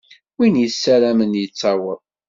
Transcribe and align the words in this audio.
Win 0.37 0.55
yessaramen 0.61 1.39
yettaweḍ. 1.41 1.99